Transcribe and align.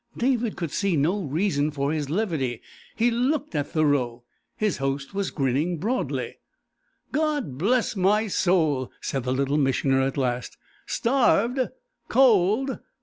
David 0.17 0.55
could 0.55 0.71
see 0.71 0.97
no 0.97 1.21
reason 1.21 1.69
for 1.69 1.91
his 1.93 2.09
levity. 2.09 2.63
He 2.95 3.11
looked 3.11 3.53
at 3.53 3.67
Thoreau. 3.67 4.23
His 4.57 4.77
host 4.77 5.13
was 5.13 5.29
grinning 5.29 5.77
broadly. 5.77 6.37
"God 7.11 7.59
bless 7.59 7.95
my 7.95 8.25
soul!" 8.25 8.91
said 8.99 9.25
the 9.25 9.31
Little 9.31 9.57
Missioner 9.59 10.01
at 10.01 10.17
last. 10.17 10.57
"Starved? 10.87 11.59
Cold? 12.07 12.79